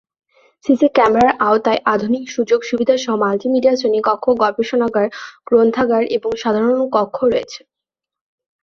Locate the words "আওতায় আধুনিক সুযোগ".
1.47-2.59